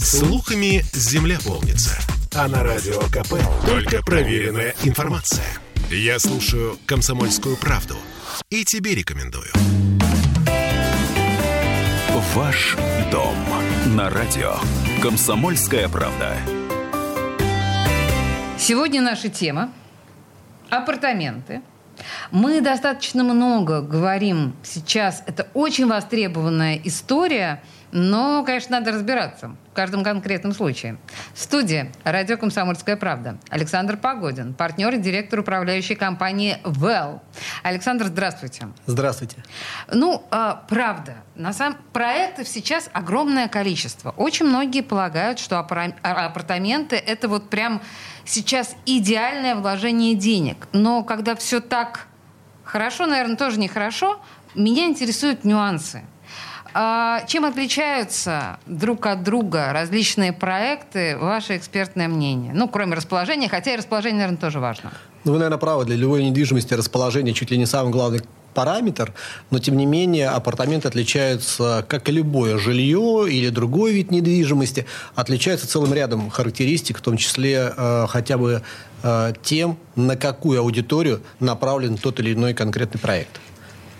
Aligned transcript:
Слухами 0.00 0.84
земля 0.92 1.38
полнится. 1.44 1.98
А 2.32 2.46
на 2.46 2.62
радио 2.62 3.00
КП 3.08 3.34
только 3.66 4.00
проверенная 4.04 4.72
информация. 4.84 5.44
Я 5.90 6.20
слушаю 6.20 6.78
«Комсомольскую 6.86 7.56
правду» 7.56 7.96
и 8.48 8.64
тебе 8.64 8.94
рекомендую. 8.94 9.50
Ваш 12.34 12.76
дом 13.10 13.34
на 13.86 14.08
радио. 14.08 14.54
Комсомольская 15.02 15.88
правда. 15.88 16.36
Сегодня 18.56 19.02
наша 19.02 19.28
тема– 19.28 19.72
апартаменты. 20.70 21.60
Мы 22.30 22.60
достаточно 22.60 23.24
много 23.24 23.80
говорим 23.80 24.54
сейчас. 24.62 25.24
Это 25.26 25.48
очень 25.54 25.88
востребованная 25.88 26.80
история– 26.84 27.64
но, 27.92 28.44
конечно, 28.44 28.78
надо 28.78 28.92
разбираться 28.92 29.56
в 29.70 29.74
каждом 29.74 30.04
конкретном 30.04 30.52
случае. 30.52 30.98
Студия 31.34 31.90
«Радио 32.04 32.36
Комсомольская 32.36 32.96
правда». 32.96 33.38
Александр 33.48 33.96
Погодин, 33.96 34.54
партнер 34.54 34.94
и 34.94 34.98
директор 34.98 35.40
управляющей 35.40 35.94
компании 35.94 36.58
«Well». 36.64 37.20
Александр, 37.62 38.06
здравствуйте. 38.06 38.68
Здравствуйте. 38.86 39.36
Ну, 39.92 40.24
э, 40.30 40.54
правда, 40.68 41.16
на 41.34 41.52
самом 41.52 41.78
проектов 41.92 42.48
сейчас 42.48 42.90
огромное 42.92 43.48
количество. 43.48 44.10
Очень 44.10 44.46
многие 44.46 44.82
полагают, 44.82 45.38
что 45.38 45.58
а, 45.58 46.26
апартаменты– 46.26 46.96
это 47.06 47.28
вот 47.28 47.48
прям 47.48 47.80
сейчас 48.24 48.76
идеальное 48.84 49.54
вложение 49.54 50.14
денег. 50.14 50.68
Но 50.72 51.02
когда 51.04 51.34
все 51.34 51.60
так 51.60 52.06
хорошо, 52.64 53.06
наверное, 53.06 53.36
тоже 53.36 53.58
нехорошо, 53.58 54.20
меня 54.54 54.86
интересуют 54.86 55.44
нюансы– 55.44 56.02
а 56.17 56.17
чем 57.26 57.44
отличаются 57.44 58.58
друг 58.66 59.06
от 59.06 59.22
друга 59.22 59.72
различные 59.72 60.32
проекты, 60.32 61.16
ваше 61.16 61.56
экспертное 61.56 62.08
мнение? 62.08 62.52
Ну, 62.54 62.68
кроме 62.68 62.94
расположения, 62.94 63.48
хотя 63.48 63.74
и 63.74 63.76
расположение, 63.76 64.18
наверное, 64.18 64.40
тоже 64.40 64.60
важно. 64.60 64.92
Ну, 65.24 65.32
вы, 65.32 65.38
наверное, 65.38 65.58
правы. 65.58 65.84
Для 65.84 65.96
любой 65.96 66.24
недвижимости 66.24 66.74
расположение 66.74 67.34
чуть 67.34 67.50
ли 67.50 67.58
не 67.58 67.66
самый 67.66 67.90
главный 67.90 68.20
параметр, 68.54 69.12
но 69.50 69.58
тем 69.58 69.76
не 69.76 69.86
менее 69.86 70.30
апартаменты 70.30 70.88
отличаются, 70.88 71.84
как 71.88 72.08
и 72.08 72.12
любое 72.12 72.58
жилье 72.58 73.26
или 73.28 73.50
другой 73.50 73.92
вид 73.92 74.10
недвижимости, 74.10 74.84
отличаются 75.14 75.68
целым 75.68 75.94
рядом 75.94 76.28
характеристик, 76.30 76.98
в 76.98 77.00
том 77.00 77.16
числе 77.16 77.72
э, 77.76 78.06
хотя 78.08 78.36
бы 78.36 78.62
э, 79.02 79.32
тем, 79.42 79.78
на 79.94 80.16
какую 80.16 80.60
аудиторию 80.60 81.20
направлен 81.38 81.96
тот 81.98 82.18
или 82.18 82.34
иной 82.34 82.52
конкретный 82.52 83.00
проект. 83.00 83.40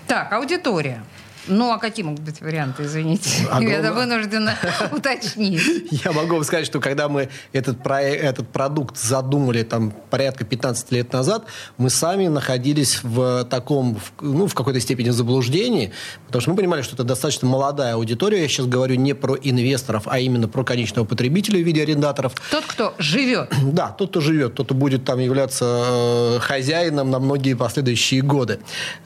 Так, 0.08 0.32
аудитория. 0.32 1.04
Ну, 1.48 1.72
а 1.72 1.78
какие 1.78 2.04
могут 2.04 2.20
быть 2.20 2.40
варианты, 2.40 2.84
извините? 2.84 3.46
Огромно... 3.50 3.68
Я 3.68 3.92
вынуждена 3.92 4.54
уточнить. 4.92 5.62
Я 5.90 6.12
могу 6.12 6.34
вам 6.34 6.44
сказать, 6.44 6.66
что 6.66 6.80
когда 6.80 7.08
мы 7.08 7.28
этот, 7.52 7.82
проект, 7.82 8.22
этот 8.22 8.48
продукт 8.48 8.96
задумали 8.96 9.62
там 9.62 9.92
порядка 10.10 10.44
15 10.44 10.92
лет 10.92 11.12
назад, 11.12 11.44
мы 11.76 11.90
сами 11.90 12.28
находились 12.28 13.00
в 13.02 13.44
таком, 13.44 13.98
ну, 14.20 14.46
в 14.46 14.54
какой-то 14.54 14.80
степени 14.80 15.10
заблуждении, 15.10 15.92
потому 16.26 16.42
что 16.42 16.50
мы 16.50 16.56
понимали, 16.56 16.82
что 16.82 16.94
это 16.94 17.04
достаточно 17.04 17.48
молодая 17.48 17.94
аудитория. 17.94 18.42
Я 18.42 18.48
сейчас 18.48 18.66
говорю 18.66 18.96
не 18.96 19.14
про 19.14 19.36
инвесторов, 19.36 20.04
а 20.06 20.18
именно 20.18 20.48
про 20.48 20.64
конечного 20.64 21.06
потребителя 21.06 21.60
в 21.60 21.66
виде 21.66 21.82
арендаторов. 21.82 22.34
Тот, 22.50 22.64
кто 22.64 22.94
живет. 22.98 23.52
Да, 23.78 23.88
тот, 23.88 24.10
кто 24.10 24.20
живет, 24.20 24.54
тот, 24.54 24.66
кто 24.66 24.74
будет 24.74 25.04
там 25.04 25.20
являться 25.20 25.64
э, 25.64 26.38
хозяином 26.40 27.10
на 27.10 27.18
многие 27.18 27.54
последующие 27.54 28.22
годы. 28.22 28.58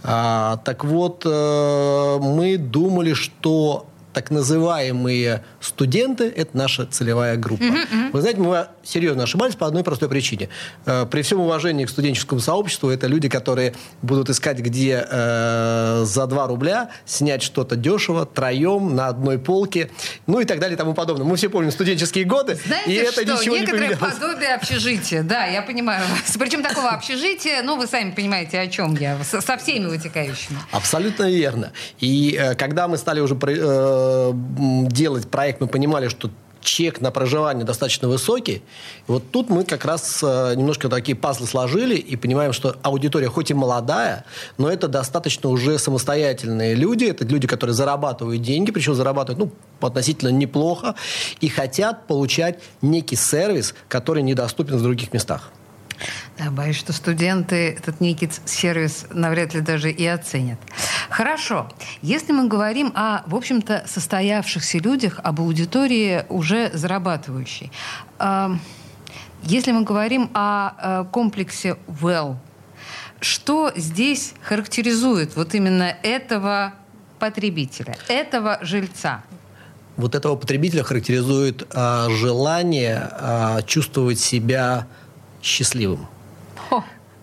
А, 0.02 0.56
так 0.64 0.84
вот, 0.84 1.22
э, 1.26 2.18
мы 2.32 2.56
думали, 2.56 3.12
что 3.14 3.86
так 4.12 4.30
называемые 4.30 5.44
студенты– 5.60 6.24
это 6.36 6.56
наша 6.56 6.86
целевая 6.86 7.36
группа. 7.36 7.62
Uh-huh. 7.62 8.10
Вы 8.12 8.20
знаете, 8.20 8.40
мы 8.40 8.66
серьезно 8.82 9.24
ошибались 9.24 9.54
по 9.54 9.66
одной 9.66 9.84
простой 9.84 10.08
причине. 10.08 10.48
Э, 10.86 11.06
при 11.06 11.22
всем 11.22 11.40
уважении 11.40 11.84
к 11.84 11.90
студенческому 11.90 12.40
сообществу, 12.40 12.90
это 12.90 13.06
люди, 13.06 13.28
которые 13.28 13.74
будут 14.02 14.30
искать, 14.30 14.58
где 14.58 15.06
э, 15.08 16.02
за 16.04 16.26
2 16.26 16.46
рубля 16.46 16.90
снять 17.06 17.42
что-то 17.42 17.76
дешево, 17.76 18.26
троем, 18.26 18.94
на 18.94 19.08
одной 19.08 19.38
полке, 19.38 19.90
ну 20.26 20.40
и 20.40 20.44
так 20.44 20.58
далее 20.58 20.74
и 20.74 20.78
тому 20.78 20.94
подобное. 20.94 21.26
Мы 21.26 21.36
все 21.36 21.48
помним 21.48 21.70
студенческие 21.70 22.24
годы, 22.24 22.58
Знаете 22.66 22.92
и 22.92 22.94
это 22.96 23.12
что? 23.12 23.22
ничего 23.24 23.56
Некоторые 23.56 23.88
не 23.88 23.94
поменялось. 23.94 24.14
подобие 24.14 24.54
общежития, 24.54 25.22
да, 25.22 25.46
я 25.46 25.62
понимаю 25.62 26.04
вас. 26.08 26.36
Причем 26.38 26.62
такого 26.62 26.90
общежития, 26.90 27.62
ну, 27.62 27.76
вы 27.76 27.86
сами 27.86 28.10
понимаете, 28.10 28.60
о 28.60 28.66
чем 28.66 28.94
я, 28.96 29.16
со, 29.24 29.40
со 29.40 29.56
всеми 29.56 29.86
вытекающими. 29.86 30.58
Абсолютно 30.70 31.30
верно. 31.30 31.72
И 32.00 32.36
э, 32.38 32.54
когда 32.54 32.88
мы 32.88 32.98
стали 32.98 33.20
уже 33.20 33.34
э, 33.34 34.01
делать 34.34 35.28
проект, 35.28 35.60
мы 35.60 35.66
понимали, 35.66 36.08
что 36.08 36.30
чек 36.62 37.00
на 37.00 37.10
проживание 37.10 37.64
достаточно 37.64 38.08
высокий. 38.08 38.62
Вот 39.06 39.30
тут 39.30 39.50
мы 39.50 39.64
как 39.64 39.84
раз 39.84 40.20
э, 40.22 40.54
немножко 40.56 40.88
такие 40.88 41.16
пазлы 41.16 41.46
сложили 41.46 41.96
и 41.96 42.16
понимаем, 42.16 42.52
что 42.52 42.76
аудитория 42.82 43.28
хоть 43.28 43.50
и 43.50 43.54
молодая, 43.54 44.24
но 44.58 44.70
это 44.70 44.88
достаточно 44.88 45.50
уже 45.50 45.78
самостоятельные 45.78 46.74
люди. 46.74 47.04
Это 47.04 47.24
люди, 47.24 47.46
которые 47.46 47.74
зарабатывают 47.74 48.40
деньги, 48.42 48.70
причем 48.70 48.94
зарабатывают 48.94 49.38
ну, 49.38 49.86
относительно 49.86 50.30
неплохо, 50.30 50.94
и 51.40 51.48
хотят 51.48 52.06
получать 52.06 52.60
некий 52.80 53.16
сервис, 53.16 53.74
который 53.88 54.22
недоступен 54.22 54.76
в 54.76 54.82
других 54.82 55.12
местах. 55.12 55.50
Да, 56.38 56.50
боюсь, 56.50 56.76
что 56.76 56.92
студенты 56.92 57.76
этот 57.78 58.00
некий 58.00 58.30
сервис 58.44 59.06
навряд 59.10 59.54
ли 59.54 59.60
даже 59.60 59.90
и 59.90 60.06
оценят. 60.06 60.58
Хорошо. 61.12 61.68
Если 62.00 62.32
мы 62.32 62.48
говорим 62.48 62.90
о, 62.94 63.22
в 63.26 63.34
общем-то, 63.34 63.84
состоявшихся 63.86 64.78
людях, 64.78 65.20
об 65.22 65.40
аудитории 65.40 66.24
уже 66.28 66.70
зарабатывающей, 66.72 67.70
если 69.42 69.72
мы 69.72 69.82
говорим 69.82 70.30
о 70.32 71.04
комплексе 71.12 71.76
Well, 71.86 72.36
что 73.20 73.72
здесь 73.76 74.34
характеризует 74.42 75.36
вот 75.36 75.54
именно 75.54 75.94
этого 76.02 76.72
потребителя, 77.18 77.96
этого 78.08 78.58
жильца? 78.62 79.22
Вот 79.96 80.14
этого 80.14 80.36
потребителя 80.36 80.82
характеризует 80.82 81.68
а, 81.74 82.08
желание 82.08 83.08
а, 83.12 83.62
чувствовать 83.62 84.18
себя 84.18 84.86
счастливым. 85.42 86.08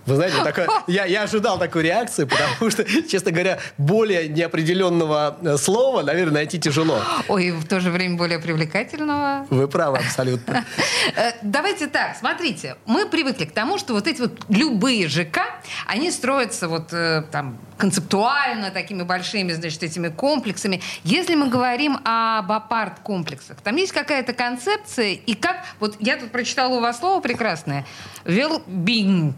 Вы 0.10 0.16
знаете, 0.16 0.44
такое, 0.44 0.68
я, 0.88 1.06
я 1.06 1.24
ожидал 1.24 1.60
такой 1.60 1.84
реакции, 1.84 2.26
потому 2.26 2.72
что, 2.72 2.84
честно 3.08 3.32
говоря, 3.32 3.60
более 3.78 4.28
неопределенного 4.28 5.38
э, 5.42 5.58
слова, 5.58 6.02
наверное, 6.02 6.34
найти 6.34 6.60
тяжело. 6.60 7.00
Ой, 7.28 7.52
в 7.52 7.68
то 7.68 7.80
же 7.80 7.92
время 7.92 8.18
более 8.18 8.40
привлекательного. 8.40 9.46
Вы 9.50 9.68
правы, 9.68 9.98
абсолютно. 9.98 10.66
Э, 11.16 11.32
давайте 11.42 11.88
так, 11.88 12.16
смотрите, 12.18 12.76
мы 12.86 13.08
привыкли 13.08 13.46
к 13.46 13.52
тому, 13.52 13.78
что 13.78 13.94
вот 13.94 14.08
эти 14.08 14.22
вот 14.22 14.46
любые 14.50 15.08
ЖК, 15.08 15.40
они 15.88 16.12
строятся 16.12 16.68
вот 16.68 16.94
э, 16.94 17.24
там 17.32 17.58
концептуально, 17.78 18.70
такими 18.70 19.04
большими, 19.04 19.54
значит, 19.54 19.82
этими 19.82 20.10
комплексами. 20.10 20.82
Если 21.04 21.36
мы 21.36 21.50
говорим 21.50 21.98
об 22.04 22.52
апарт-комплексах, 22.52 23.62
там 23.62 23.76
есть 23.78 23.92
какая-то 23.92 24.34
концепция, 24.34 25.14
и 25.14 25.34
как... 25.34 25.66
Вот 25.80 25.96
я 26.00 26.18
тут 26.18 26.32
прочитала 26.32 26.76
у 26.76 26.82
вас 26.82 27.00
слово 27.00 27.22
прекрасное. 27.22 27.86
Well-being 28.26 29.34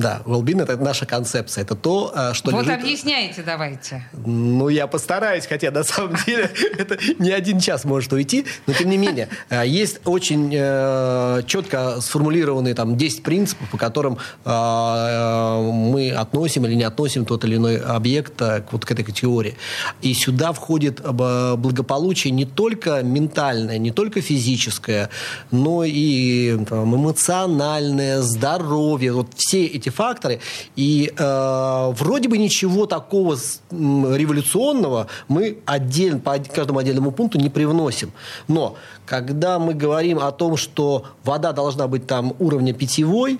да, 0.00 0.22
well-being– 0.24 0.62
это 0.64 0.76
наша 0.78 1.06
концепция. 1.06 1.62
Это 1.62 1.74
то, 1.74 2.12
э, 2.14 2.32
что 2.32 2.50
Вот 2.50 2.64
лежит... 2.64 2.80
объясняйте 2.80 3.42
давайте. 3.42 4.08
Ну, 4.12 4.68
я 4.68 4.86
постараюсь, 4.86 5.46
хотя 5.46 5.70
на 5.70 5.84
самом 5.84 6.16
деле 6.26 6.50
это 6.78 6.98
не 7.18 7.30
один 7.30 7.60
час 7.60 7.84
может 7.84 8.12
уйти. 8.12 8.46
Но, 8.66 8.72
тем 8.72 8.88
не 8.88 8.96
менее, 8.96 9.28
э, 9.50 9.66
есть 9.66 10.00
очень 10.06 10.50
э, 10.54 11.42
четко 11.46 12.00
сформулированные 12.00 12.74
там 12.74 12.96
10 12.96 13.22
принципов, 13.22 13.68
по 13.70 13.76
которым 13.76 14.18
мы 14.44 16.12
относим 16.16 16.66
или 16.66 16.74
не 16.74 16.84
относим 16.84 17.24
тот 17.24 17.44
или 17.44 17.56
иной 17.56 17.78
объект 17.78 18.40
вот 18.70 18.84
к 18.84 18.90
этой 18.90 19.04
категории. 19.04 19.56
И 20.02 20.14
сюда 20.14 20.52
входит 20.52 21.00
благополучие 21.02 22.32
не 22.32 22.44
только 22.44 23.02
ментальное, 23.02 23.78
не 23.78 23.90
только 23.90 24.20
физическое, 24.20 25.10
но 25.50 25.84
и 25.84 26.58
там, 26.64 26.94
эмоциональное, 26.94 28.22
здоровье. 28.22 29.12
Вот 29.12 29.34
все 29.36 29.66
эти 29.66 29.89
факторы. 29.90 30.40
И 30.76 31.12
э, 31.16 31.92
вроде 31.96 32.28
бы 32.28 32.38
ничего 32.38 32.86
такого 32.86 33.36
революционного 33.70 35.06
мы 35.28 35.58
отдельно, 35.66 36.20
по 36.20 36.38
каждому 36.38 36.78
отдельному 36.78 37.12
пункту 37.12 37.38
не 37.38 37.50
привносим. 37.50 38.12
Но 38.48 38.76
когда 39.06 39.58
мы 39.58 39.74
говорим 39.74 40.18
о 40.18 40.30
том, 40.32 40.56
что 40.56 41.04
вода 41.24 41.52
должна 41.52 41.88
быть 41.88 42.06
там 42.06 42.34
уровня 42.38 42.72
питьевой, 42.72 43.38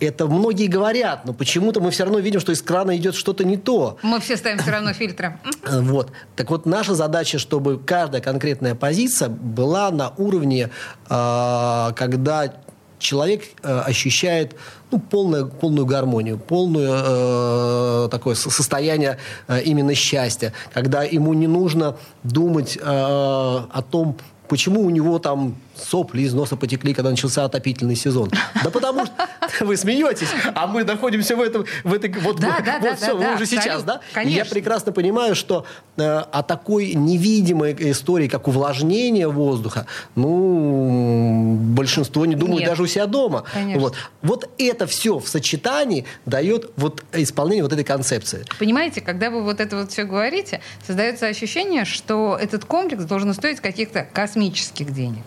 это 0.00 0.26
многие 0.26 0.66
говорят, 0.66 1.24
но 1.26 1.32
почему-то 1.32 1.80
мы 1.80 1.90
все 1.90 2.04
равно 2.04 2.18
видим, 2.18 2.40
что 2.40 2.52
из 2.52 2.62
крана 2.62 2.96
идет 2.96 3.14
что-то 3.14 3.44
не 3.44 3.56
то. 3.56 3.98
Мы 4.02 4.18
все 4.20 4.36
ставим 4.36 4.58
все 4.58 4.70
равно 4.70 4.92
фильтры. 4.92 5.38
Вот. 5.66 6.10
Так 6.36 6.50
вот, 6.50 6.66
наша 6.66 6.94
задача, 6.94 7.38
чтобы 7.38 7.78
каждая 7.78 8.22
конкретная 8.22 8.74
позиция 8.74 9.28
была 9.28 9.90
на 9.90 10.12
уровне, 10.16 10.70
э, 11.08 11.90
когда 11.94 12.52
человек 13.00 13.42
э, 13.62 13.80
ощущает 13.80 14.54
ну, 14.92 15.00
полную, 15.00 15.48
полную 15.48 15.86
гармонию, 15.86 16.38
полную 16.38 16.90
э, 16.92 18.08
такое 18.10 18.34
состояние 18.34 19.18
э, 19.48 19.62
именно 19.62 19.94
счастья, 19.94 20.52
когда 20.72 21.02
ему 21.02 21.34
не 21.34 21.48
нужно 21.48 21.96
думать 22.22 22.76
э, 22.76 22.80
о 22.82 23.82
том, 23.90 24.16
почему 24.48 24.82
у 24.82 24.90
него 24.90 25.18
там 25.18 25.56
сопли 25.74 26.22
из 26.22 26.34
носа 26.34 26.56
потекли, 26.56 26.92
когда 26.92 27.10
начался 27.10 27.44
отопительный 27.44 27.96
сезон. 27.96 28.30
Да 28.62 28.70
потому 28.70 29.06
что 29.06 29.14
вы 29.60 29.76
смеетесь, 29.76 30.28
а 30.54 30.66
мы 30.66 30.84
находимся 30.84 31.36
в 31.36 31.40
этом, 31.40 31.64
в 31.84 31.92
этой, 31.92 32.12
вот, 32.12 32.40
Да, 32.40 32.56
вот, 32.56 32.64
да, 32.64 32.78
вот 32.80 32.90
да, 32.90 32.96
все, 32.96 33.06
да, 33.06 33.14
мы 33.14 33.24
да, 33.24 33.34
уже 33.34 33.46
сейчас, 33.46 33.66
абсолютно. 33.66 33.92
да? 33.94 34.00
И 34.10 34.14
Конечно. 34.14 34.38
я 34.38 34.44
прекрасно 34.44 34.92
понимаю, 34.92 35.34
что 35.34 35.66
э, 35.96 36.02
о 36.02 36.42
такой 36.42 36.94
невидимой 36.94 37.76
истории, 37.90 38.28
как 38.28 38.48
увлажнение 38.48 39.28
воздуха, 39.28 39.86
ну, 40.14 41.56
большинство 41.60 42.26
не 42.26 42.34
думают 42.34 42.60
Нет. 42.60 42.68
даже 42.68 42.82
у 42.82 42.86
себя 42.86 43.06
дома. 43.06 43.44
Конечно. 43.52 43.80
Вот. 43.80 43.96
вот 44.22 44.50
это 44.58 44.86
все 44.86 45.18
в 45.18 45.28
сочетании 45.28 46.04
дает 46.26 46.70
вот 46.76 47.04
исполнение 47.12 47.62
вот 47.62 47.72
этой 47.72 47.84
концепции. 47.84 48.44
Понимаете, 48.58 49.00
когда 49.00 49.30
вы 49.30 49.42
вот 49.42 49.60
это 49.60 49.76
вот 49.76 49.90
все 49.90 50.04
говорите, 50.04 50.60
создается 50.86 51.26
ощущение, 51.26 51.84
что 51.84 52.38
этот 52.40 52.64
комплекс 52.64 53.04
должен 53.04 53.32
стоить 53.34 53.60
каких-то 53.60 54.06
космических 54.12 54.92
денег. 54.92 55.22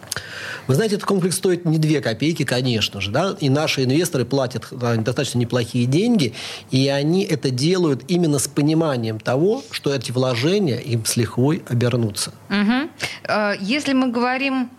Вы 0.68 0.76
знаете, 0.76 0.96
этот 0.96 1.08
комплекс 1.08 1.36
стоит 1.36 1.66
не 1.66 1.78
две 1.78 2.02
копейки, 2.02 2.44
конечно 2.44 3.02
же, 3.02 3.12
да, 3.12 3.36
и 3.40 3.50
наши 3.50 3.84
инвесторы 3.84 4.13
платят 4.24 4.68
да, 4.72 4.96
достаточно 4.96 5.40
неплохие 5.40 5.86
деньги, 5.86 6.34
и 6.72 6.88
они 6.88 7.24
это 7.24 7.50
делают 7.50 8.04
именно 8.08 8.40
с 8.40 8.48
пониманием 8.48 9.20
того, 9.20 9.64
что 9.72 9.94
эти 9.94 10.12
вложения 10.12 10.78
им 10.78 11.06
с 11.06 11.18
лихвой 11.18 11.64
обернутся. 11.70 12.32
Э, 12.50 13.54
Если 13.60 13.94
мы 13.94 14.12
говорим, 14.12 14.70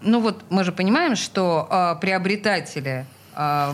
ну 0.00 0.20
вот 0.20 0.42
мы 0.50 0.64
же 0.64 0.72
понимаем, 0.72 1.16
что 1.16 1.68
э, 1.70 2.00
приобретатели 2.00 3.06
э, 3.34 3.72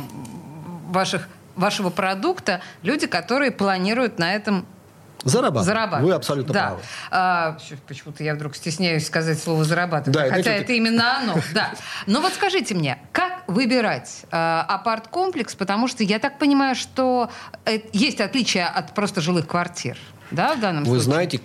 ваших, 0.88 1.28
вашего 1.54 1.90
продукта 1.90 2.60
люди, 2.82 3.06
которые 3.06 3.50
планируют 3.50 4.18
на 4.18 4.34
этом 4.34 4.66
Зарабатывать. 5.24 5.66
зарабатывать. 5.66 6.04
Вы 6.04 6.12
абсолютно 6.14 6.54
да. 6.54 6.62
правы. 6.66 6.82
А, 7.10 7.58
почему-то 7.88 8.22
я 8.22 8.34
вдруг 8.34 8.54
стесняюсь 8.54 9.06
сказать 9.06 9.42
слово 9.42 9.64
зарабатывать, 9.64 10.16
Да, 10.16 10.28
хотя 10.30 10.52
это 10.52 10.72
именно 10.72 11.18
оно. 11.18 11.34
Да. 11.52 11.70
Но 12.06 12.20
вот 12.20 12.32
скажите 12.32 12.74
мне, 12.74 12.98
как 13.10 13.35
выбирать 13.46 14.24
э, 14.30 14.36
апарт-комплекс, 14.36 15.54
потому 15.54 15.88
что 15.88 16.02
я 16.04 16.18
так 16.18 16.38
понимаю, 16.38 16.74
что 16.74 17.30
э, 17.64 17.80
есть 17.92 18.20
отличия 18.20 18.66
от 18.68 18.94
просто 18.94 19.20
жилых 19.20 19.46
квартир, 19.46 19.96
да, 20.30 20.54
в 20.54 20.60
данном 20.60 20.84
Вы 20.84 20.96
случае? 20.96 21.04
знаете, 21.04 21.40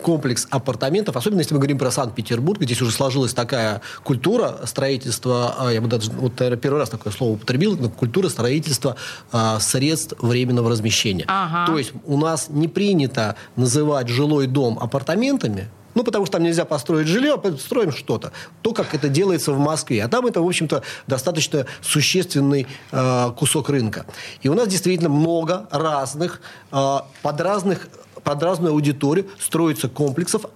комплекс 0.00 0.46
апартаментов, 0.50 1.16
особенно 1.16 1.40
если 1.40 1.54
мы 1.54 1.60
говорим 1.60 1.78
про 1.78 1.90
Санкт-Петербург, 1.90 2.62
здесь 2.62 2.80
уже 2.80 2.92
сложилась 2.92 3.34
такая 3.34 3.82
культура 4.02 4.60
строительства, 4.64 5.54
а, 5.58 5.70
я 5.70 5.80
бы 5.80 5.88
даже 5.88 6.10
вот, 6.12 6.38
наверное, 6.38 6.60
первый 6.60 6.78
раз 6.78 6.88
такое 6.88 7.12
слово 7.12 7.34
употребил, 7.34 7.76
но 7.76 7.90
культура 7.90 8.28
строительства 8.28 8.96
а, 9.32 9.60
средств 9.60 10.14
временного 10.20 10.70
размещения. 10.70 11.24
Ага. 11.28 11.70
То 11.70 11.78
есть 11.78 11.92
у 12.06 12.16
нас 12.16 12.48
не 12.48 12.68
принято 12.68 13.36
называть 13.56 14.08
жилой 14.08 14.46
дом 14.46 14.78
апартаментами, 14.80 15.68
ну, 15.94 16.04
потому 16.04 16.26
что 16.26 16.34
там 16.34 16.44
нельзя 16.44 16.64
построить 16.64 17.06
жилье, 17.06 17.40
а 17.42 17.56
строим 17.58 17.92
что-то. 17.92 18.32
То, 18.62 18.72
как 18.72 18.94
это 18.94 19.08
делается 19.08 19.52
в 19.52 19.58
Москве. 19.58 20.04
А 20.04 20.08
там 20.08 20.26
это, 20.26 20.40
в 20.40 20.46
общем-то, 20.46 20.82
достаточно 21.06 21.66
существенный 21.80 22.66
э, 22.92 23.30
кусок 23.36 23.68
рынка. 23.70 24.06
И 24.42 24.48
у 24.48 24.54
нас 24.54 24.68
действительно 24.68 25.08
много 25.08 25.68
разных, 25.70 26.40
э, 26.72 26.98
под, 27.22 27.40
разных, 27.40 27.88
под 28.22 28.42
разную 28.42 28.72
аудиторию 28.72 29.26
строится 29.38 29.88
комплексов 29.88 30.46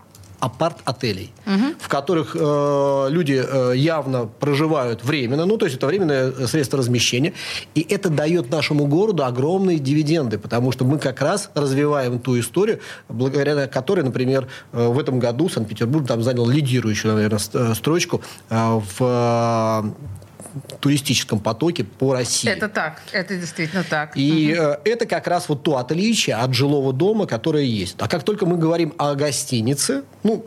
апарт-отелей, 0.40 1.32
в 1.78 1.88
которых 1.88 2.36
э, 2.38 3.06
люди 3.10 3.42
э, 3.42 3.72
явно 3.76 4.26
проживают 4.26 5.04
временно, 5.04 5.46
ну, 5.46 5.56
то 5.56 5.66
есть 5.66 5.76
это 5.76 5.86
временное 5.86 6.30
э, 6.30 6.46
средство 6.46 6.78
размещения, 6.78 7.32
и 7.74 7.86
это 7.88 8.10
дает 8.10 8.50
нашему 8.50 8.86
городу 8.86 9.24
огромные 9.24 9.78
дивиденды, 9.78 10.38
потому 10.38 10.72
что 10.72 10.84
мы 10.84 10.98
как 10.98 11.20
раз 11.20 11.50
развиваем 11.54 12.18
ту 12.18 12.38
историю, 12.38 12.80
благодаря 13.08 13.66
которой, 13.66 14.04
например, 14.04 14.48
э, 14.72 14.86
в 14.88 14.98
этом 14.98 15.18
году 15.18 15.48
Санкт-Петербург 15.48 16.06
там 16.06 16.22
занял 16.22 16.46
лидирующую, 16.46 17.14
наверное, 17.14 17.40
э, 17.52 17.74
строчку 17.74 18.22
э, 18.50 18.80
в 18.98 19.94
туристическом 20.80 21.40
потоке 21.40 21.84
по 21.84 22.12
России. 22.14 22.48
Это 22.50 22.68
так, 22.68 23.02
это 23.12 23.36
действительно 23.36 23.84
так. 23.88 24.16
И 24.16 24.54
э, 24.58 24.76
это 24.84 25.06
как 25.06 25.26
раз 25.26 25.48
вот 25.48 25.62
то 25.62 25.76
отличие 25.78 26.36
от 26.36 26.54
жилого 26.54 26.92
дома, 26.92 27.26
которое 27.26 27.64
есть. 27.64 27.96
А 27.98 28.08
как 28.08 28.22
только 28.22 28.46
мы 28.46 28.56
говорим 28.56 28.92
о 28.98 29.14
гостинице, 29.14 30.04
ну, 30.22 30.44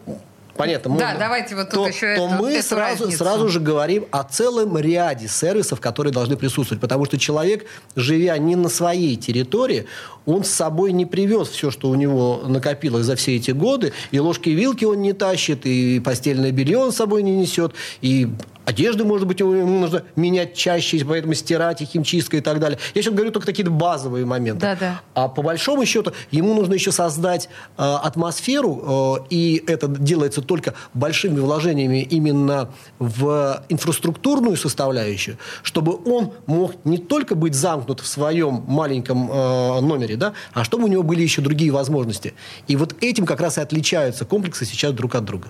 понятно, 0.56 0.96
Да, 0.98 1.06
можно, 1.06 1.20
давайте 1.20 1.56
вот 1.56 1.70
тут 1.70 1.74
то, 1.84 1.88
еще 1.88 2.16
то 2.16 2.26
эту- 2.28 2.30
мы 2.42 2.52
эту 2.54 2.68
сразу, 2.68 3.04
разницу. 3.04 3.24
сразу 3.24 3.50
же 3.50 3.60
говорим 3.60 4.06
о 4.12 4.24
целом 4.24 4.78
ряде 4.78 5.28
сервисов, 5.28 5.80
которые 5.80 6.12
должны 6.14 6.36
присутствовать. 6.36 6.82
Потому 6.82 7.06
что 7.06 7.18
человек, 7.20 7.66
живя 7.96 8.38
не 8.38 8.56
на 8.56 8.70
своей 8.70 9.16
территории, 9.18 9.86
он 10.26 10.44
с 10.44 10.50
собой 10.50 10.94
не 10.94 11.06
привез 11.06 11.50
все, 11.50 11.70
что 11.70 11.90
у 11.90 11.96
него 11.96 12.42
накопилось 12.48 13.06
за 13.06 13.16
все 13.16 13.36
эти 13.36 13.52
годы. 13.52 13.94
И 14.12 14.20
ложки 14.20 14.50
и 14.50 14.54
вилки 14.54 14.84
он 14.86 15.02
не 15.02 15.14
тащит, 15.14 15.66
и 15.66 16.00
постельное 16.00 16.52
белье 16.52 16.78
он 16.80 16.92
с 16.92 16.96
собой 16.96 17.22
не 17.24 17.36
несет, 17.36 17.74
и 18.02 18.28
одежду, 18.68 19.06
может 19.06 19.26
быть, 19.28 19.40
ему 19.40 19.80
нужно 19.80 20.04
менять 20.18 20.54
чаще, 20.54 21.04
поэтому 21.06 21.34
стирать, 21.34 21.82
и 21.82 21.86
химчистка 21.86 22.36
и 22.38 22.42
так 22.42 22.60
далее. 22.60 22.78
Я 22.94 23.02
сейчас 23.02 23.14
говорю 23.14 23.32
только 23.32 23.48
такие 23.48 23.68
базовые 23.70 24.26
моменты. 24.26 24.60
Да-да. 24.60 25.02
А 25.14 25.30
по 25.30 25.42
большому 25.42 25.86
счету 25.86 26.12
ему 26.32 26.54
нужно 26.54 26.74
еще 26.74 26.92
создать 26.92 27.48
э, 27.78 27.82
атмосферу, 27.82 29.22
э, 29.22 29.28
и 29.30 29.64
это 29.68 29.88
делается 29.88 30.42
только 30.42 30.74
большими 30.94 31.40
вложениями 31.40 32.02
именно 32.02 32.70
в 33.00 33.64
инфраструктурную 33.70 34.58
составляющую, 34.58 35.38
чтобы 35.64 35.98
он 36.04 36.34
мог 36.46 36.74
не 36.84 36.98
только 36.98 37.36
быть 37.36 37.56
замкнут 37.56 38.02
в 38.02 38.06
своем 38.08 38.66
маленьком 38.68 39.32
э, 39.32 39.80
номере, 39.80 40.18
да, 40.18 40.34
а 40.54 40.66
чтобы 40.66 40.84
у 40.84 40.88
него 40.88 41.04
были 41.04 41.22
еще 41.22 41.42
другие 41.42 41.72
возможности. 41.72 42.34
И 42.68 42.76
вот 42.76 42.96
этим 43.00 43.26
как 43.26 43.40
раз 43.40 43.58
и 43.58 43.62
отличаются 43.62 44.26
комплексы 44.26 44.66
сейчас 44.66 44.92
друг 44.92 45.16
от 45.16 45.24
друга. 45.24 45.48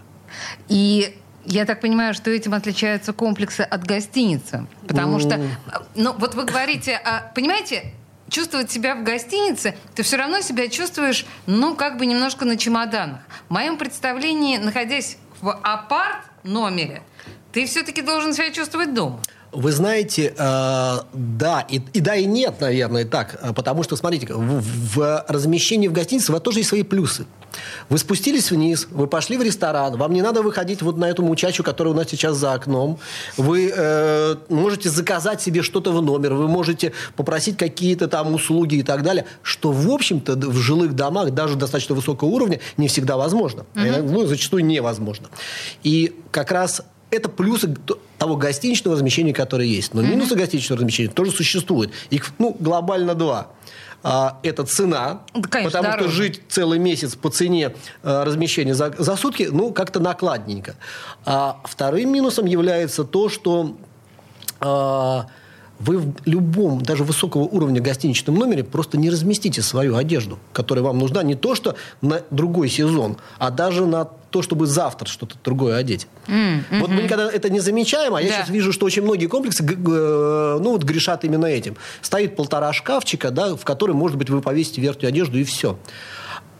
И 0.69 1.15
я 1.47 1.65
так 1.65 1.79
понимаю, 1.79 2.13
что 2.13 2.29
этим 2.29 2.53
отличаются 2.53 3.13
комплексы 3.13 3.61
от 3.61 3.83
гостиницы. 3.85 4.67
Потому 4.87 5.19
что, 5.19 5.41
ну, 5.95 6.13
вот 6.17 6.35
вы 6.35 6.43
говорите, 6.43 6.99
а, 7.03 7.31
понимаете, 7.33 7.93
чувствовать 8.29 8.69
себя 8.69 8.95
в 8.95 9.03
гостинице, 9.03 9.75
ты 9.95 10.03
все 10.03 10.17
равно 10.17 10.41
себя 10.41 10.67
чувствуешь, 10.67 11.25
ну, 11.45 11.75
как 11.75 11.97
бы 11.97 12.05
немножко 12.05 12.43
на 12.43 12.57
чемоданах. 12.57 13.21
В 13.47 13.53
моем 13.53 13.77
представлении, 13.77 14.57
находясь 14.57 15.17
в 15.39 15.49
апарт-номере, 15.63 17.01
ты 17.53 17.65
все-таки 17.65 18.01
должен 18.01 18.33
себя 18.33 18.51
чувствовать 18.51 18.93
дома. 18.93 19.21
Вы 19.51 19.71
знаете, 19.71 20.33
э, 20.37 20.97
да, 21.13 21.65
и, 21.69 21.81
и 21.93 21.99
да, 22.01 22.15
и 22.15 22.25
нет, 22.25 22.59
наверное, 22.59 23.05
так. 23.05 23.39
Э, 23.41 23.53
Потому 23.53 23.83
что, 23.83 23.95
смотрите, 23.95 24.27
в, 24.33 24.61
в 24.61 25.25
размещении 25.27 25.87
в 25.87 25.93
гостинице 25.93 26.31
у 26.31 26.33
вас 26.33 26.41
тоже 26.41 26.59
есть 26.59 26.69
свои 26.69 26.83
плюсы. 26.83 27.25
Вы 27.89 27.97
спустились 27.97 28.51
вниз, 28.51 28.87
вы 28.91 29.07
пошли 29.07 29.37
в 29.37 29.41
ресторан, 29.41 29.97
вам 29.97 30.13
не 30.13 30.21
надо 30.21 30.41
выходить 30.41 30.81
вот 30.81 30.97
на 30.97 31.05
эту 31.05 31.23
мучачу, 31.23 31.63
которая 31.63 31.93
у 31.93 31.97
нас 31.97 32.07
сейчас 32.09 32.35
за 32.35 32.53
окном. 32.53 32.99
Вы 33.37 33.71
э, 33.75 34.35
можете 34.49 34.89
заказать 34.89 35.41
себе 35.41 35.63
что-то 35.63 35.91
в 35.91 36.01
номер, 36.01 36.33
вы 36.33 36.47
можете 36.47 36.91
попросить 37.15 37.57
какие-то 37.57 38.07
там 38.07 38.33
услуги 38.33 38.75
и 38.75 38.83
так 38.83 39.01
далее, 39.01 39.25
что, 39.41 39.71
в 39.71 39.89
общем-то, 39.89 40.33
в 40.35 40.57
жилых 40.57 40.93
домах 40.93 41.31
даже 41.31 41.55
достаточно 41.55 41.95
высокого 41.95 42.29
уровня 42.29 42.59
не 42.75 42.87
всегда 42.89 43.17
возможно. 43.17 43.65
Иногда, 43.75 44.01
Ну, 44.01 44.25
зачастую 44.27 44.65
невозможно. 44.65 45.27
И 45.83 46.15
как 46.31 46.51
раз 46.51 46.81
это 47.09 47.29
плюсы 47.29 47.75
того 48.17 48.35
гостиничного 48.35 48.95
размещения, 48.95 49.33
которое 49.33 49.67
есть. 49.67 49.93
Но 49.93 50.01
минусы 50.01 50.35
гостиничного 50.35 50.79
размещения 50.79 51.09
тоже 51.09 51.31
существуют. 51.31 51.91
Их, 52.09 52.31
ну, 52.39 52.55
глобально 52.59 53.15
два. 53.15 53.47
А, 54.03 54.39
это 54.43 54.63
цена, 54.63 55.21
Да, 55.33 55.49
конечно, 55.49 55.71
потому 55.79 55.93
дороже. 55.93 56.09
что 56.09 56.17
жить 56.23 56.41
целый 56.49 56.79
месяц 56.79 57.15
по 57.15 57.29
цене 57.29 57.73
э, 58.03 58.23
размещения 58.23 58.75
за, 58.75 58.93
за 58.97 59.15
сутки, 59.15 59.49
ну, 59.51 59.71
как-то 59.73 59.99
накладненько. 59.99 60.75
А 61.25 61.59
вторым 61.63 62.11
минусом 62.13 62.45
является 62.45 63.03
то, 63.03 63.27
что 63.27 63.75
а, 64.59 65.27
вы 65.79 65.97
в 65.99 66.13
любом, 66.25 66.81
даже 66.81 67.03
высокого 67.03 67.43
уровня 67.43 67.81
гостиничном 67.81 68.35
номере 68.35 68.63
просто 68.63 68.97
не 68.97 69.09
разместите 69.09 69.61
свою 69.61 69.95
одежду, 69.95 70.39
которая 70.53 70.83
вам 70.83 70.97
нужна 70.97 71.21
не 71.23 71.35
то, 71.35 71.53
что 71.55 71.75
на 72.01 72.21
другой 72.31 72.69
сезон, 72.69 73.17
а 73.37 73.51
даже 73.51 73.85
на 73.85 74.05
то, 74.05 74.41
чтобы 74.41 74.65
завтра 74.67 75.07
что-то 75.07 75.35
другое 75.43 75.77
одеть. 75.77 76.07
Вот 76.27 76.89
мы 76.89 77.03
никогда 77.03 77.31
это 77.31 77.49
не 77.49 77.59
замечаем, 77.59 78.15
а 78.15 78.21
я 78.21 78.29
Да. 78.29 78.35
сейчас 78.37 78.49
вижу, 78.49 78.73
что 78.73 78.85
очень 78.85 79.03
многие 79.03 79.27
комплексы 79.27 79.63
г- 79.63 79.75
ну, 80.59 80.71
вот 80.71 80.83
грешат 80.83 81.23
именно 81.23 81.45
этим. 81.45 81.77
Стоит 82.01 82.35
полтора 82.35 82.73
шкафчика, 82.73 83.31
да, 83.31 83.55
в 83.55 83.63
который, 83.63 83.93
может 83.95 84.17
быть, 84.17 84.29
вы 84.29 84.41
повесите 84.41 84.81
верхнюю 84.81 85.09
одежду 85.09 85.37
и 85.37 85.43
все. 85.43 85.77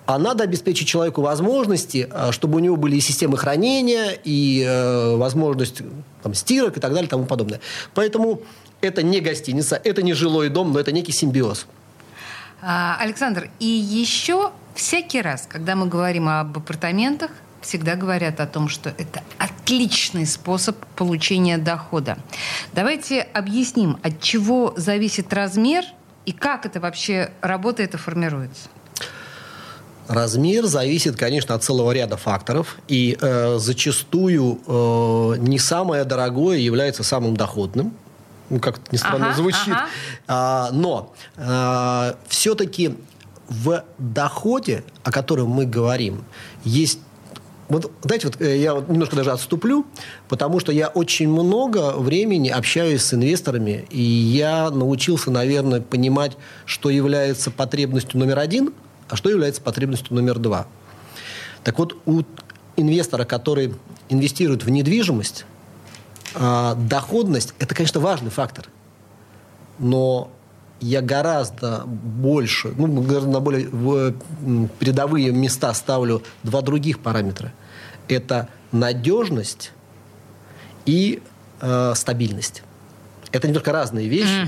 А 0.05 0.17
надо 0.19 0.45
обеспечить 0.45 0.87
человеку 0.87 1.21
возможности, 1.21 2.07
а, 2.09 2.31
чтобы 2.31 2.55
у 2.55 2.59
него 2.59 2.77
были 2.77 2.95
и 2.95 3.01
системы 3.01 3.37
хранения, 3.37 4.11
и 4.23 4.63
э, 4.65 5.15
возможность 5.17 5.81
там, 6.23 6.33
стирок 6.33 6.77
и 6.77 6.79
так 6.79 6.91
далее 6.93 7.07
и 7.07 7.09
тому 7.09 7.25
подобное. 7.25 7.59
Поэтому 7.93 8.41
это 8.81 9.03
не 9.03 9.19
гостиница, 9.19 9.79
это 9.83 10.01
не 10.01 10.13
жилой 10.13 10.49
дом, 10.49 10.73
но 10.73 10.79
это 10.79 10.91
некий 10.91 11.11
симбиоз. 11.11 11.65
А, 12.61 12.97
Александр, 12.99 13.49
и 13.59 13.65
еще 13.65 14.51
всякий 14.75 15.21
раз, 15.21 15.47
когда 15.47 15.75
мы 15.75 15.87
говорим 15.87 16.27
об 16.27 16.57
апартаментах, 16.57 17.31
всегда 17.61 17.95
говорят 17.95 18.39
о 18.39 18.47
том, 18.47 18.69
что 18.69 18.89
это 18.97 19.21
отличный 19.37 20.25
способ 20.25 20.77
получения 20.95 21.57
дохода. 21.57 22.17
Давайте 22.73 23.21
объясним, 23.21 23.99
от 24.03 24.21
чего 24.21 24.73
зависит 24.77 25.33
размер 25.33 25.83
и 26.25 26.31
как 26.31 26.65
это 26.65 26.79
вообще 26.79 27.31
работает 27.41 27.93
и 27.93 27.97
формируется. 27.97 28.69
Размер 30.07 30.65
зависит, 30.65 31.17
конечно, 31.17 31.53
от 31.55 31.63
целого 31.63 31.91
ряда 31.91 32.15
факторов, 32.15 32.77
и 32.87 33.17
э, 33.19 33.57
зачастую 33.59 34.59
э, 34.65 35.35
не 35.39 35.59
самое 35.59 36.05
дорогое 36.05 36.59
является 36.59 37.03
самым 37.03 37.35
доходным. 37.35 37.93
Ну, 38.49 38.59
как 38.59 38.79
ни 38.91 38.97
странно 38.97 39.27
Ага, 39.27 39.35
звучит. 39.35 39.73
ага. 39.73 39.87
А, 40.27 40.69
но 40.71 41.13
э, 41.35 42.13
все-таки 42.27 42.95
в 43.49 43.83
доходе, 43.97 44.83
о 45.03 45.11
котором 45.11 45.49
мы 45.49 45.65
говорим, 45.65 46.23
есть 46.63 46.99
вот, 47.69 47.91
знаете, 48.01 48.27
вот 48.27 48.41
э, 48.41 48.57
я 48.57 48.73
вот 48.73 48.87
немножко 48.87 49.17
даже 49.17 49.31
отступлю, 49.31 49.85
потому 50.29 50.59
что 50.61 50.71
я 50.71 50.87
очень 50.87 51.27
много 51.27 51.91
времени 51.97 52.47
общаюсь 52.47 53.01
с 53.01 53.13
инвесторами, 53.13 53.85
и 53.89 54.01
я 54.01 54.69
научился, 54.71 55.31
наверное, 55.31 55.81
понимать, 55.81 56.37
что 56.65 56.89
является 56.89 57.51
потребностью 57.51 58.19
номер 58.19 58.39
один, 58.39 58.73
а 59.09 59.17
что 59.17 59.29
является 59.29 59.61
потребностью 59.61 60.15
номер 60.15 60.39
два. 60.39 60.67
Так 61.63 61.77
вот, 61.79 61.97
у 62.05 62.21
инвестора, 62.77 63.25
который 63.25 63.73
инвестирует 64.07 64.63
в 64.63 64.69
недвижимость, 64.69 65.45
а, 66.39 66.75
доходность– 66.75 67.53
это, 67.59 67.73
конечно, 67.73 67.99
важный 67.99 68.29
фактор. 68.29 68.65
Но 69.79 70.29
я 70.79 71.01
гораздо 71.01 71.83
больше, 71.85 72.73
ну, 72.77 73.01
гораздо 73.01 73.29
на 73.29 73.39
более 73.39 73.67
в, 73.69 74.13
передовые 74.79 75.31
места 75.31 75.73
ставлю 75.73 76.21
два 76.43 76.61
других 76.61 76.99
параметра. 76.99 77.51
Это 78.07 78.49
надежность 78.71 79.71
и 80.85 81.21
э, 81.59 81.93
стабильность. 81.95 82.63
Это 83.31 83.47
немножко 83.47 83.71
разные 83.71 84.07
вещи. 84.07 84.45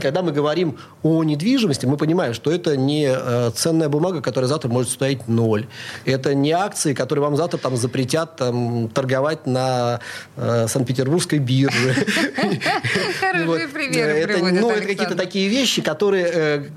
Когда 0.00 0.22
мы 0.22 0.32
говорим 0.32 0.76
о 1.08 1.24
недвижимости, 1.24 1.86
мы 1.86 1.96
понимаем, 1.96 2.34
что 2.34 2.50
это 2.50 2.76
не 2.76 3.08
э, 3.08 3.50
ценная 3.54 3.88
бумага, 3.88 4.20
которая 4.20 4.48
завтра 4.48 4.68
может 4.68 4.90
стоить 4.90 5.26
ноль. 5.26 5.66
Это 6.04 6.34
не 6.34 6.52
акции, 6.52 6.92
которые 6.92 7.22
вам 7.22 7.36
завтра 7.36 7.58
там, 7.58 7.76
запретят 7.76 8.36
там, 8.36 8.88
торговать 8.88 9.46
на 9.46 10.00
э, 10.36 10.66
Санкт-Петербургской 10.68 11.38
бирже. 11.38 11.94
Хорошие 13.20 13.46
Вот. 13.46 13.72
примеры 13.72 14.12
это, 14.12 14.44
ну, 14.44 14.68
какие-то 14.68 15.14
такие 15.14 15.48
вещи, 15.48 15.80
которые, 15.80 16.26
э, 16.26 16.68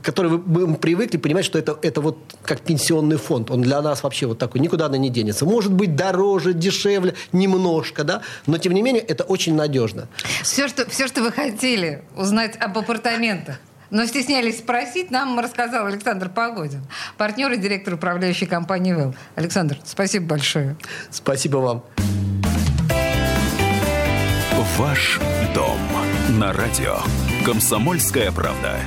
мы 0.46 0.76
привыкли 0.76 1.18
понимать, 1.18 1.46
что 1.46 1.60
это, 1.60 1.78
это 1.82 2.00
вот 2.00 2.18
как 2.44 2.62
пенсионный 2.62 3.18
фонд. 3.18 3.52
Он 3.52 3.62
для 3.62 3.82
нас 3.82 4.04
вообще 4.04 4.28
вот 4.28 4.38
такой, 4.38 4.62
никуда 4.62 4.86
она 4.86 4.98
не 4.98 5.10
денется. 5.10 5.46
Может 5.46 5.74
быть, 5.74 5.96
дороже, 5.96 6.54
дешевле, 6.54 7.16
немножко, 7.34 8.04
да, 8.04 8.22
но 8.46 8.58
тем 8.58 8.74
не 8.74 8.82
менее 8.82 9.04
это 9.04 9.24
очень 9.24 9.56
надежно. 9.56 10.08
Все 10.44 10.68
что, 10.68 10.90
все, 10.90 11.08
что 11.08 11.22
вы 11.22 11.32
хотели 11.32 12.04
узнать 12.16 12.56
об 12.60 12.78
апартаментах, 12.78 13.60
но 13.92 14.06
стеснялись 14.06 14.60
спросить, 14.60 15.12
нам 15.12 15.40
рассказал 15.40 15.86
Александр 15.86 16.30
Погодин, 16.30 16.84
партнер 17.18 17.52
и 17.52 17.58
директор 17.58 17.94
управляющей 17.94 18.48
компании 18.48 18.94
«Вэл». 18.94 19.14
Александр, 19.36 19.78
спасибо 19.84 20.26
большое. 20.26 20.76
Спасибо 21.12 21.58
вам. 21.58 21.84
Ваш 24.78 25.20
дом 25.54 25.78
на 26.40 26.54
радио. 26.54 26.98
Комсомольская 27.46 28.32
правда. 28.32 28.80